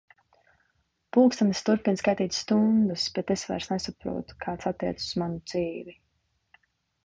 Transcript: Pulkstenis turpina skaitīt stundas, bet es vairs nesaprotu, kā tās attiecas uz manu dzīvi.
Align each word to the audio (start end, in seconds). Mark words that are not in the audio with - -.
Pulkstenis 1.17 1.61
turpina 1.67 1.99
skaitīt 2.01 2.39
stundas, 2.39 3.05
bet 3.19 3.35
es 3.37 3.45
vairs 3.53 3.69
nesaprotu, 3.75 4.41
kā 4.47 4.57
tās 4.65 4.73
attiecas 4.75 5.07
uz 5.11 5.23
manu 5.25 5.41
dzīvi. 5.53 5.99